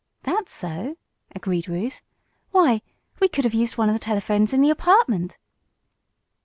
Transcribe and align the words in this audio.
"That's 0.23 0.51
so," 0.51 0.97
agreed 1.35 1.67
Ruth. 1.67 2.01
"Why, 2.49 2.81
we 3.19 3.27
could 3.27 3.43
have 3.45 3.53
used 3.53 3.77
one 3.77 3.87
of 3.87 3.93
the 3.93 3.99
telephones 3.99 4.51
in 4.51 4.61
the 4.63 4.71
apartment!" 4.71 5.37